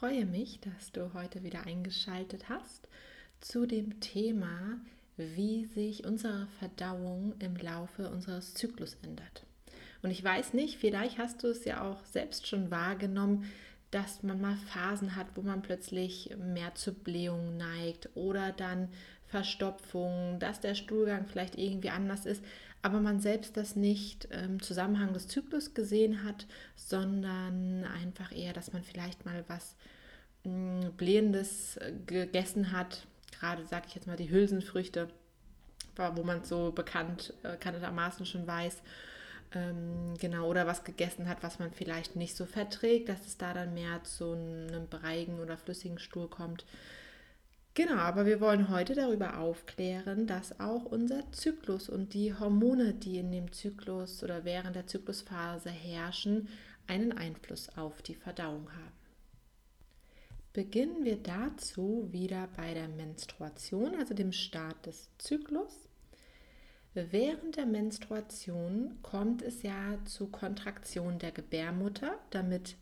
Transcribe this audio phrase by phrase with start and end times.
[0.00, 2.88] Freue mich, dass du heute wieder eingeschaltet hast
[3.42, 4.80] zu dem Thema,
[5.18, 9.44] wie sich unsere Verdauung im Laufe unseres Zyklus ändert.
[10.02, 13.44] Und ich weiß nicht, vielleicht hast du es ja auch selbst schon wahrgenommen,
[13.90, 18.88] dass man mal Phasen hat, wo man plötzlich mehr zu Blähungen neigt oder dann
[19.26, 22.42] Verstopfung, dass der Stuhlgang vielleicht irgendwie anders ist,
[22.82, 28.72] aber man selbst das nicht im Zusammenhang des Zyklus gesehen hat, sondern einfach eher, dass
[28.72, 29.76] man vielleicht mal was
[30.44, 33.06] mh, mm, Blähendes äh, gegessen hat,
[33.38, 35.08] gerade sage ich jetzt mal die Hülsenfrüchte,
[36.14, 38.78] wo man so bekannt, äh, bekanntermaßen schon weiß,
[39.52, 43.52] ähm, genau, oder was gegessen hat, was man vielleicht nicht so verträgt, dass es da
[43.52, 46.64] dann mehr zu einem breigen oder flüssigen Stuhl kommt.
[47.74, 53.18] Genau, aber wir wollen heute darüber aufklären, dass auch unser Zyklus und die Hormone, die
[53.18, 56.48] in dem Zyklus oder während der Zyklusphase herrschen,
[56.88, 59.00] einen Einfluss auf die Verdauung haben.
[60.52, 65.88] Beginnen wir dazu wieder bei der Menstruation, also dem Start des Zyklus.
[66.92, 72.74] Während der Menstruation kommt es ja zu Kontraktion der Gebärmutter, damit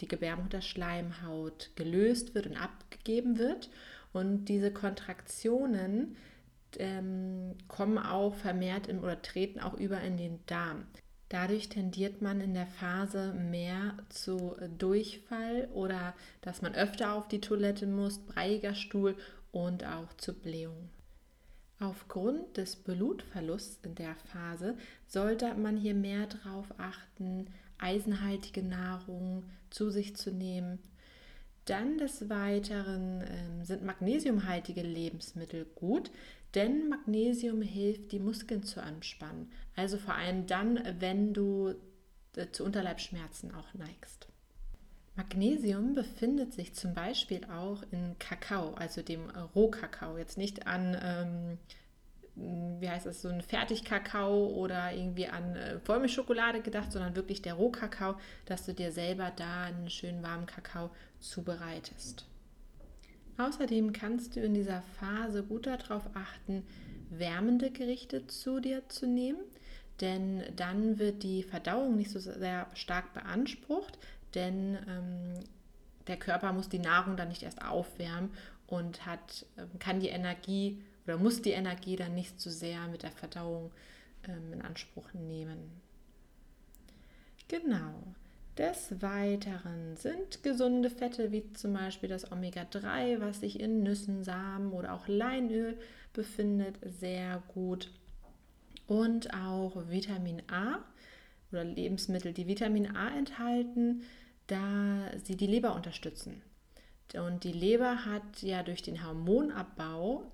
[0.00, 3.68] die Gebärmutterschleimhaut gelöst wird und abgegeben wird.
[4.12, 6.16] Und diese Kontraktionen
[6.78, 10.86] ähm, kommen auch vermehrt im, oder treten auch über in den Darm.
[11.28, 17.40] Dadurch tendiert man in der Phase mehr zu Durchfall oder dass man öfter auf die
[17.40, 19.14] Toilette muss, breiiger Stuhl
[19.52, 20.88] und auch zu Blähung.
[21.80, 24.76] Aufgrund des Blutverlusts in der Phase
[25.06, 27.46] sollte man hier mehr darauf achten,
[27.78, 30.80] eisenhaltige Nahrung zu sich zu nehmen.
[31.68, 36.10] Dann des Weiteren äh, sind magnesiumhaltige Lebensmittel gut,
[36.54, 39.52] denn Magnesium hilft, die Muskeln zu anspannen.
[39.76, 41.74] Also vor allem dann, wenn du
[42.36, 44.28] äh, zu Unterleibschmerzen auch neigst.
[45.14, 50.16] Magnesium befindet sich zum Beispiel auch in Kakao, also dem Rohkakao.
[50.16, 51.58] Jetzt nicht an, ähm,
[52.80, 57.54] wie heißt das, so ein Fertigkakao oder irgendwie an äh, Vollmilchschokolade gedacht, sondern wirklich der
[57.54, 58.16] Rohkakao,
[58.46, 60.90] dass du dir selber da einen schönen warmen Kakao
[61.20, 62.26] zubereitest.
[63.36, 66.64] Außerdem kannst du in dieser Phase gut darauf achten,
[67.10, 69.38] wärmende Gerichte zu dir zu nehmen,
[70.00, 73.98] denn dann wird die Verdauung nicht so sehr stark beansprucht,
[74.34, 75.34] denn ähm,
[76.06, 78.30] der Körper muss die Nahrung dann nicht erst aufwärmen
[78.66, 82.86] und hat, ähm, kann die Energie oder muss die Energie dann nicht zu so sehr
[82.88, 83.72] mit der Verdauung
[84.28, 85.80] ähm, in Anspruch nehmen.
[87.48, 87.94] Genau.
[88.58, 94.72] Des Weiteren sind gesunde Fette wie zum Beispiel das Omega-3, was sich in Nüssen, Samen
[94.72, 95.78] oder auch Leinöl
[96.12, 97.90] befindet, sehr gut.
[98.86, 100.80] Und auch Vitamin A
[101.52, 104.02] oder Lebensmittel, die Vitamin A enthalten,
[104.48, 106.42] da sie die Leber unterstützen.
[107.14, 110.24] Und die Leber hat ja durch den Hormonabbau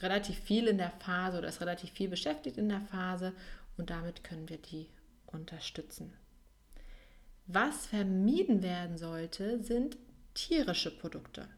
[0.00, 3.32] relativ viel in der Phase oder ist relativ viel beschäftigt in der Phase
[3.76, 4.88] und damit können wir die
[5.26, 6.12] unterstützen.
[7.46, 9.96] Was vermieden werden sollte, sind
[10.34, 11.48] tierische Produkte.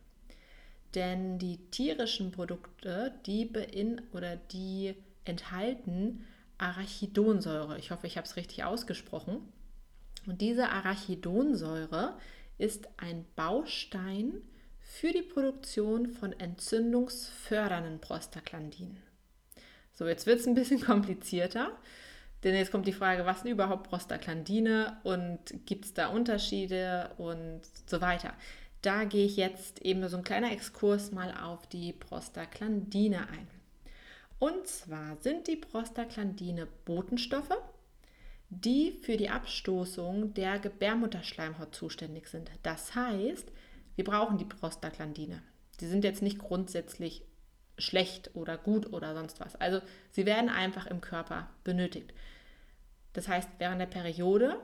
[0.94, 4.94] Denn die tierischen Produkte, die bein oder die
[5.24, 6.24] enthalten
[6.58, 7.78] Arachidonsäure.
[7.78, 9.40] Ich hoffe, ich habe es richtig ausgesprochen.
[10.26, 12.16] Und diese Arachidonsäure
[12.58, 14.42] ist ein Baustein
[14.92, 18.98] für die Produktion von entzündungsfördernden Prostaglandinen.
[19.94, 21.72] So, jetzt wird es ein bisschen komplizierter.
[22.44, 27.62] Denn jetzt kommt die Frage, was sind überhaupt Prostaglandine und gibt es da Unterschiede und
[27.86, 28.34] so weiter.
[28.82, 33.48] Da gehe ich jetzt eben so ein kleiner Exkurs mal auf die Prostaglandine ein.
[34.38, 37.56] Und zwar sind die Prostaglandine Botenstoffe,
[38.50, 42.50] die für die Abstoßung der Gebärmutterschleimhaut zuständig sind.
[42.62, 43.48] Das heißt,
[43.96, 45.42] wir brauchen die Prostaglandine.
[45.80, 47.24] Die sind jetzt nicht grundsätzlich
[47.78, 49.56] schlecht oder gut oder sonst was.
[49.56, 49.80] Also
[50.10, 52.12] sie werden einfach im Körper benötigt.
[53.12, 54.58] Das heißt, während der Periode,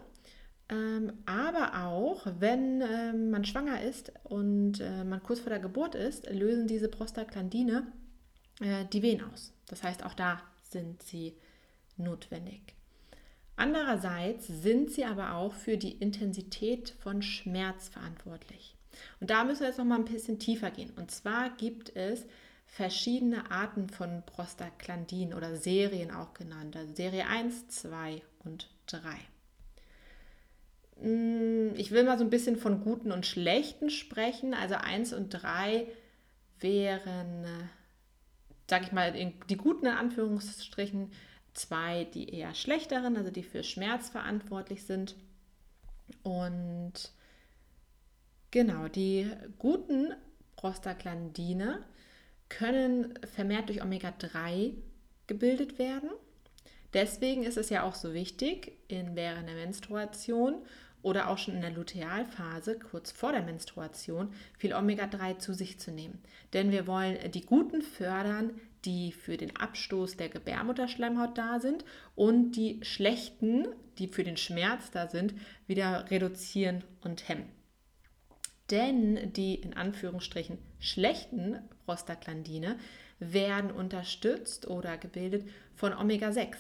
[0.71, 5.95] ähm, aber auch, wenn ähm, man schwanger ist und äh, man kurz vor der Geburt
[5.95, 7.91] ist, lösen diese Prostaglandine
[8.61, 9.53] äh, die Wehen aus.
[9.67, 11.37] Das heißt, auch da sind sie
[11.97, 12.75] notwendig.
[13.57, 18.78] Andererseits sind sie aber auch für die Intensität von Schmerz verantwortlich.
[19.21, 20.93] Und da müssen wir jetzt noch mal ein bisschen tiefer gehen.
[20.97, 22.27] Und zwar gibt es
[22.67, 26.77] verschiedene Arten von Prostaglandin oder Serien auch genannt.
[26.77, 29.00] Also Serie 1, 2 und 3.
[31.00, 34.55] Hm, ich will mal so ein bisschen von guten und schlechten sprechen.
[34.55, 35.87] Also 1 und 3
[36.61, 37.69] wären, äh,
[38.69, 39.12] sag ich mal,
[39.49, 41.11] die guten in Anführungsstrichen,
[41.55, 45.17] zwei die eher schlechteren, also die für Schmerz verantwortlich sind.
[46.23, 47.12] Und
[48.50, 50.12] genau, die guten
[50.56, 51.85] Prostaglandine
[52.49, 54.75] können vermehrt durch Omega-3
[55.27, 56.11] gebildet werden.
[56.95, 60.62] Deswegen ist es ja auch so wichtig, in während der Menstruation
[61.03, 65.91] oder auch schon in der Lutealphase, kurz vor der Menstruation, viel Omega-3 zu sich zu
[65.91, 66.19] nehmen.
[66.55, 71.85] Denn wir wollen die Guten fördern, die für den Abstoß der Gebärmutterschleimhaut da sind
[72.15, 73.69] und die Schlechten,
[73.99, 75.35] die für den Schmerz da sind,
[75.67, 77.57] wieder reduzieren und hemmen.
[78.70, 82.79] Denn die in Anführungsstrichen schlechten Prostaglandine
[83.19, 86.56] werden unterstützt oder gebildet von Omega-6.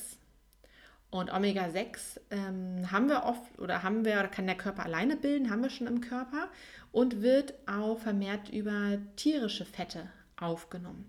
[1.10, 5.50] Und Omega-6 ähm, haben wir oft oder haben wir oder kann der Körper alleine bilden,
[5.50, 6.48] haben wir schon im Körper
[6.92, 11.08] und wird auch vermehrt über tierische Fette aufgenommen.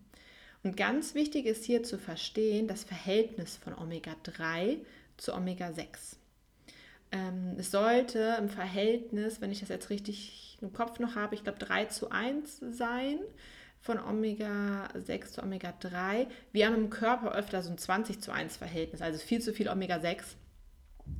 [0.63, 4.78] Und ganz wichtig ist hier zu verstehen das Verhältnis von Omega-3
[5.18, 6.18] zu Omega-6.
[7.12, 11.44] Ähm, es sollte im Verhältnis, wenn ich das jetzt richtig im Kopf noch habe, ich
[11.44, 13.20] glaube 3 zu 1 sein
[13.82, 16.28] von Omega-6 zu Omega-3.
[16.52, 19.70] Wir haben im Körper öfter so ein 20 zu 1 Verhältnis, also viel zu viel
[19.70, 20.24] Omega-6.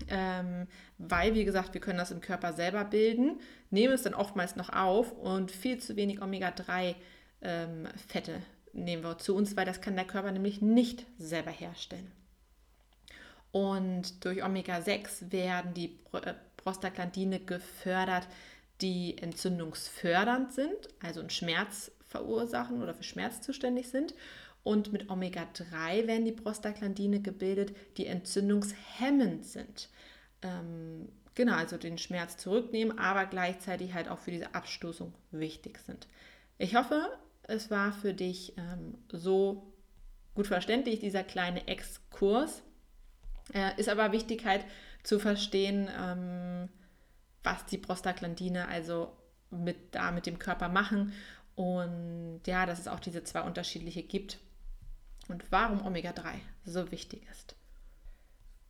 [0.08, 3.40] Ähm, weil, wie gesagt, wir können das im Körper selber bilden,
[3.72, 6.96] nehmen es dann oftmals noch auf und viel zu wenig Omega-3-Fette
[7.42, 7.88] ähm,
[8.74, 12.12] nehmen wir zu uns, weil das kann der Körper nämlich nicht selber herstellen.
[13.52, 18.28] Und durch Omega-6 werden die äh, Prostaglandine gefördert,
[18.81, 24.14] die entzündungsfördernd sind, also einen Schmerz verursachen oder für Schmerz zuständig sind.
[24.64, 29.90] Und mit Omega-3 werden die Prostaglandine gebildet, die entzündungshemmend sind.
[30.42, 36.08] Ähm, genau, also den Schmerz zurücknehmen, aber gleichzeitig halt auch für diese Abstoßung wichtig sind.
[36.58, 37.10] Ich hoffe,
[37.44, 39.74] es war für dich ähm, so
[40.36, 42.62] gut verständlich, dieser kleine Exkurs.
[43.54, 44.66] Äh, ist aber wichtig halt
[45.04, 46.70] zu verstehen, ähm,
[47.44, 49.16] was die Prostaglandine also
[49.50, 51.14] mit, da mit dem Körper machen
[51.56, 54.40] und ja, dass es auch diese zwei unterschiedliche gibt
[55.28, 57.56] und warum Omega-3 so wichtig ist.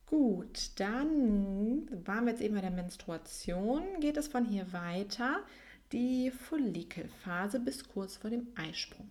[0.06, 3.84] Gut, dann waren wir jetzt eben bei der Menstruation.
[4.00, 5.44] Geht es von hier weiter
[5.92, 9.10] die Follikelphase bis kurz vor dem Eisprung.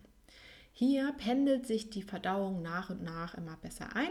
[0.73, 4.11] Hier pendelt sich die Verdauung nach und nach immer besser ein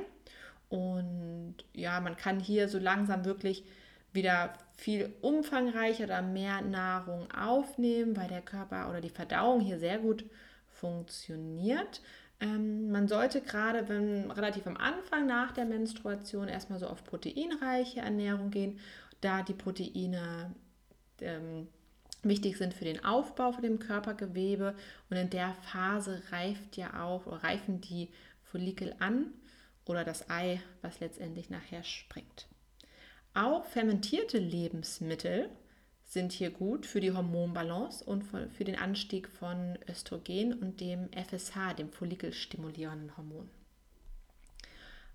[0.70, 3.64] und ja, man kann hier so langsam wirklich
[4.14, 10.00] wieder viel umfangreicher oder mehr Nahrung aufnehmen, weil der Körper oder die Verdauung hier sehr
[10.00, 10.26] gut
[10.70, 12.02] funktioniert.
[12.40, 18.02] Ähm, man sollte gerade, wenn relativ am Anfang nach der Menstruation erstmal so auf proteinreiche
[18.02, 18.80] Ernährung gehen,
[19.22, 20.54] da die Proteine
[21.22, 21.68] ähm,
[22.22, 24.76] wichtig sind für den Aufbau von dem Körpergewebe.
[25.10, 28.10] Und in der Phase reift ja auch, reifen die
[28.44, 29.34] Follikel an
[29.86, 32.48] oder das Ei, was letztendlich nachher springt.
[33.38, 35.52] Auch fermentierte Lebensmittel
[36.04, 41.76] sind hier gut für die Hormonbalance und für den Anstieg von Östrogen und dem FSH,
[41.78, 43.48] dem follikelstimulierenden Hormon.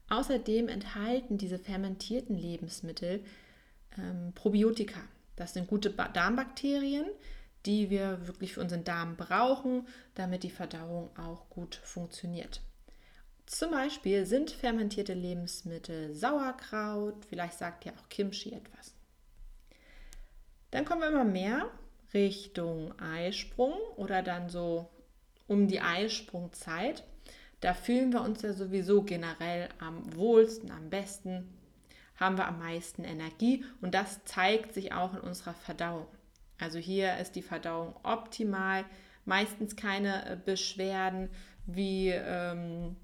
[0.09, 3.25] Außerdem enthalten diese fermentierten Lebensmittel
[3.99, 5.01] ähm, Probiotika,
[5.35, 7.07] das sind gute Darmbakterien,
[7.67, 12.61] die wir wirklich für unseren Darm brauchen, damit die Verdauung auch gut funktioniert.
[13.53, 18.95] Zum Beispiel sind fermentierte Lebensmittel Sauerkraut, vielleicht sagt ja auch Kimchi etwas.
[20.71, 21.71] Dann kommen wir immer mehr
[22.15, 24.89] Richtung Eisprung oder dann so
[25.49, 27.05] um die Eisprungzeit.
[27.61, 31.47] Da fühlen wir uns ja sowieso generell am wohlsten, am besten,
[32.17, 36.07] haben wir am meisten Energie und das zeigt sich auch in unserer Verdauung.
[36.59, 38.87] Also hier ist die Verdauung optimal,
[39.27, 41.29] meistens keine äh, Beschwerden
[41.67, 42.97] wie ähm,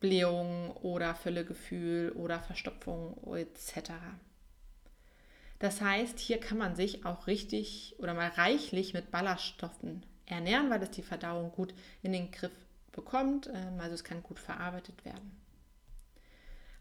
[0.00, 3.92] Blähung oder Völlegefühl oder Verstopfung etc.
[5.58, 10.82] Das heißt, hier kann man sich auch richtig oder mal reichlich mit Ballaststoffen ernähren, weil
[10.82, 12.52] es die Verdauung gut in den Griff
[12.92, 13.48] bekommt.
[13.52, 15.40] Ähm, also es kann gut verarbeitet werden.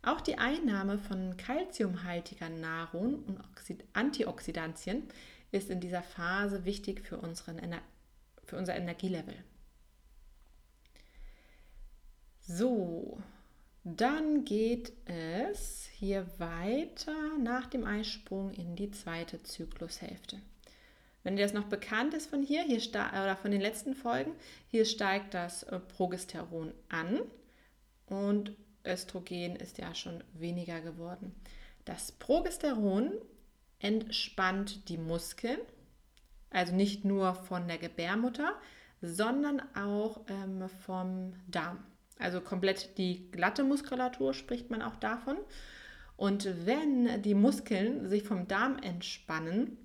[0.02, 3.40] Auch die Einnahme von kalziumhaltiger Nahrung und
[3.94, 5.08] Antioxidantien
[5.52, 7.62] ist in dieser Phase wichtig für, unseren,
[8.44, 9.36] für unser Energielevel.
[12.46, 13.22] So,
[13.86, 20.42] Dann geht es hier weiter nach dem Eisprung in die zweite Zyklushälfte.
[21.24, 24.34] Wenn dir das noch bekannt ist von hier, hier oder von den letzten Folgen,
[24.68, 27.22] hier steigt das äh, Progesteron an
[28.08, 28.52] und
[28.86, 31.34] Östrogen ist ja schon weniger geworden.
[31.86, 33.14] Das Progesteron
[33.80, 35.60] entspannt die Muskeln,
[36.50, 38.54] also nicht nur von der Gebärmutter,
[39.02, 41.86] sondern auch ähm, vom Darm.
[42.24, 45.38] Also komplett die glatte Muskulatur spricht man auch davon.
[46.16, 49.78] Und wenn die Muskeln sich vom Darm entspannen,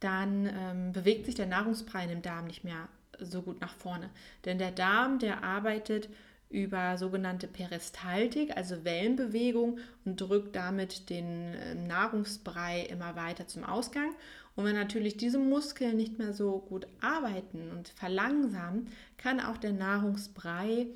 [0.00, 4.08] dann ähm, bewegt sich der Nahrungsbrei im Darm nicht mehr so gut nach vorne.
[4.44, 6.08] Denn der Darm, der arbeitet
[6.48, 14.14] über sogenannte Peristaltik, also Wellenbewegung und drückt damit den äh, Nahrungsbrei immer weiter zum Ausgang.
[14.56, 19.72] Und wenn natürlich diese Muskeln nicht mehr so gut arbeiten und verlangsamen, kann auch der
[19.72, 20.88] Nahrungsbrei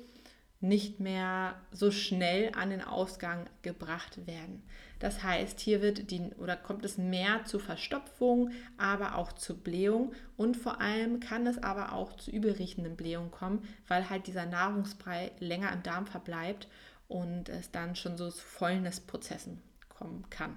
[0.61, 4.63] nicht mehr so schnell an den Ausgang gebracht werden.
[4.99, 10.13] Das heißt, hier wird die oder kommt es mehr zu Verstopfung, aber auch zu Blähung
[10.37, 15.31] und vor allem kann es aber auch zu übelriechenden Blähungen kommen, weil halt dieser Nahrungsbrei
[15.39, 16.67] länger im Darm verbleibt
[17.07, 20.55] und es dann schon so zu Fäulnisprozessen kommen kann.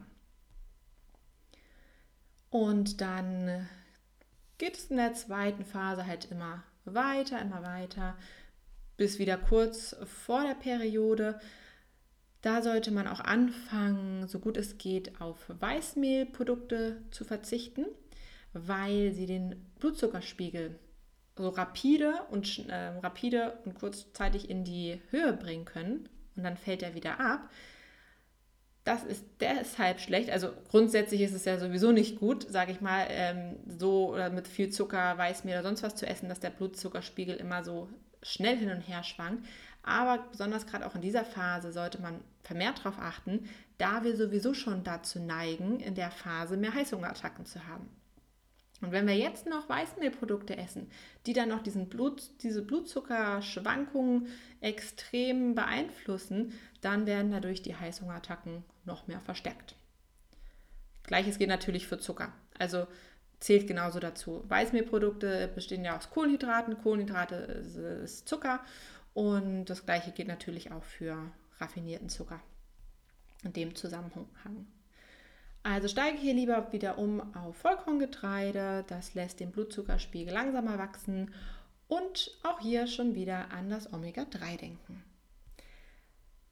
[2.51, 3.69] Und dann
[4.57, 8.17] geht es in der zweiten Phase halt immer weiter, immer weiter
[8.99, 11.41] bis wieder kurz vor der Periode.
[12.43, 17.87] Da sollte man auch anfangen, so gut es geht, auf Weißmehlprodukte zu verzichten,
[18.53, 20.79] weil sie den Blutzuckerspiegel
[21.37, 26.83] so rapide und, äh, rapide und kurzzeitig in die Höhe bringen können und dann fällt
[26.83, 27.49] er wieder ab.
[28.83, 30.31] Das ist deshalb schlecht.
[30.31, 34.49] Also grundsätzlich ist es ja sowieso nicht gut, sage ich mal, ähm, so oder mit
[34.49, 37.89] viel Zucker, Weißmehl oder sonst was zu essen, dass der Blutzuckerspiegel immer so
[38.23, 39.47] schnell hin und her schwankt.
[39.83, 43.49] Aber besonders gerade auch in dieser Phase sollte man vermehrt darauf achten,
[43.79, 47.89] da wir sowieso schon dazu neigen, in der Phase mehr Heißhungerattacken zu haben.
[48.81, 50.91] Und wenn wir jetzt noch Weißmehlprodukte essen,
[51.27, 54.29] die dann noch diesen Blut, diese Blutzuckerschwankungen
[54.61, 59.75] extrem beeinflussen, dann werden dadurch die Heißhungerattacken noch mehr verstärkt.
[61.03, 62.33] Gleiches geht natürlich für Zucker.
[62.59, 62.87] Also
[63.41, 64.45] zählt genauso dazu.
[64.49, 66.79] Weißmehlprodukte bestehen ja aus Kohlenhydraten.
[66.83, 67.35] Kohlenhydrate
[68.05, 68.61] ist Zucker
[69.15, 71.17] und das gleiche geht natürlich auch für
[71.59, 72.41] raffinierten Zucker
[73.45, 74.67] in dem Zusammenhang.
[75.63, 81.35] Also steige hier lieber wieder um auf Vollkorngetreide, das lässt den Blutzuckerspiegel langsamer wachsen
[81.89, 85.05] und auch hier schon wieder an das Omega-3 denken.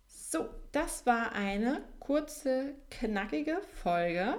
[0.07, 4.37] So, das war eine kurze, knackige Folge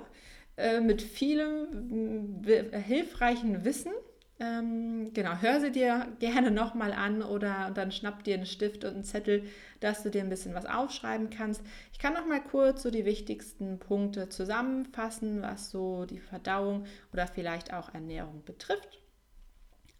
[0.57, 3.91] äh, mit vielem hilfreichen Wissen.
[4.39, 8.93] Ähm, genau, hör sie dir gerne nochmal an oder dann schnapp dir einen Stift und
[8.93, 9.45] einen Zettel,
[9.79, 11.61] dass du dir ein bisschen was aufschreiben kannst.
[11.91, 17.25] Ich kann noch mal kurz so die wichtigsten Punkte zusammenfassen, was so die Verdauung oder
[17.25, 18.99] vielleicht auch Ernährung betrifft.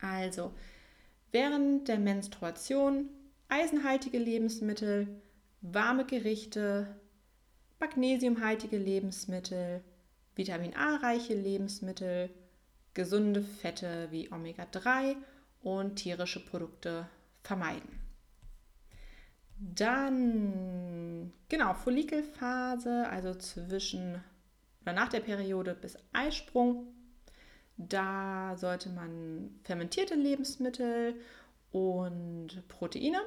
[0.01, 0.53] Also,
[1.31, 3.09] während der Menstruation
[3.49, 5.07] eisenhaltige Lebensmittel,
[5.61, 6.95] warme Gerichte,
[7.79, 9.83] magnesiumhaltige Lebensmittel,
[10.37, 12.29] Vitamin A-reiche Lebensmittel,
[12.93, 15.15] gesunde Fette wie Omega-3
[15.61, 17.07] und tierische Produkte
[17.43, 17.99] vermeiden.
[19.59, 24.23] Dann, genau, Follikelphase, also zwischen
[24.87, 26.87] oder nach der Periode bis Eisprung.
[27.75, 31.15] Da sollte man fermentierte Lebensmittel
[31.71, 33.19] und Proteine.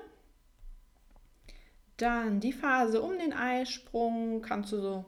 [1.99, 5.05] Dann die Phase um den Eisprung kannst du so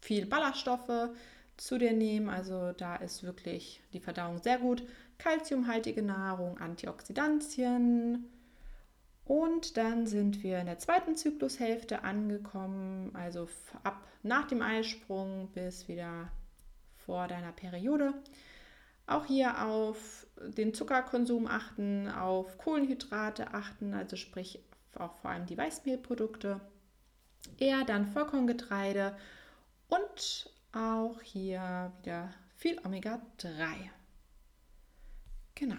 [0.00, 1.10] viel Ballaststoffe,
[1.58, 2.30] zu dir nehmen.
[2.30, 4.82] Also da ist wirklich die Verdauung sehr gut.
[5.18, 8.26] Kalziumhaltige Nahrung, Antioxidantien.
[9.24, 13.46] Und dann sind wir in der zweiten Zyklushälfte angekommen, also
[13.82, 16.30] ab nach dem Eisprung bis wieder
[16.94, 18.14] vor deiner Periode.
[19.06, 24.60] Auch hier auf den Zuckerkonsum achten, auf Kohlenhydrate achten, also sprich
[24.94, 26.60] auch vor allem die Weißmehlprodukte.
[27.58, 29.16] Eher dann Vollkorngetreide
[29.88, 33.90] und auch hier wieder viel Omega-3.
[35.54, 35.76] Genau.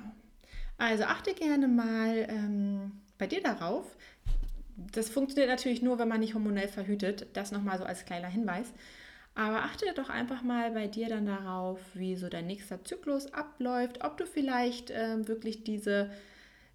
[0.77, 3.95] Also achte gerne mal ähm, bei dir darauf.
[4.93, 7.27] Das funktioniert natürlich nur, wenn man nicht hormonell verhütet.
[7.33, 8.73] Das nochmal so als kleiner Hinweis.
[9.35, 14.03] Aber achte doch einfach mal bei dir dann darauf, wie so dein nächster Zyklus abläuft,
[14.03, 16.11] ob du vielleicht äh, wirklich diese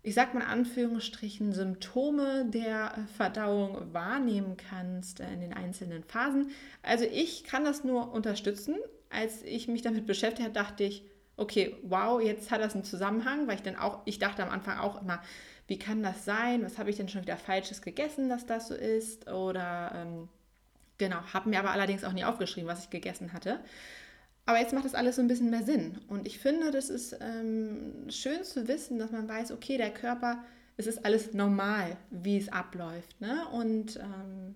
[0.04, 6.50] ich sag mal in Anführungsstrichen, Symptome der Verdauung wahrnehmen kannst äh, in den einzelnen Phasen.
[6.82, 8.76] Also ich kann das nur unterstützen.
[9.08, 11.04] Als ich mich damit beschäftigt habe, dachte ich,
[11.38, 14.78] okay, wow, jetzt hat das einen Zusammenhang, weil ich dann auch, ich dachte am Anfang
[14.78, 15.22] auch immer,
[15.68, 16.62] wie kann das sein?
[16.62, 19.30] Was habe ich denn schon wieder Falsches gegessen, dass das so ist?
[19.30, 20.28] Oder ähm,
[20.98, 23.58] genau, habe mir aber allerdings auch nie aufgeschrieben, was ich gegessen hatte.
[24.46, 25.98] Aber jetzt macht das alles so ein bisschen mehr Sinn.
[26.08, 30.44] Und ich finde, das ist ähm, schön zu wissen, dass man weiß, okay, der Körper,
[30.76, 33.20] es ist alles normal, wie es abläuft.
[33.20, 33.46] Ne?
[33.52, 34.54] Und ähm,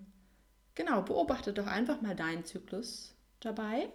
[0.75, 3.89] genau, beobachte doch einfach mal deinen Zyklus dabei.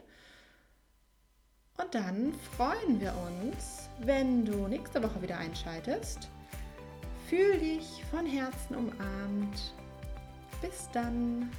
[1.76, 6.28] Und dann freuen wir uns, wenn du nächste Woche wieder einschaltest.
[7.28, 9.74] Fühl dich von Herzen umarmt.
[10.60, 11.50] Bis dann.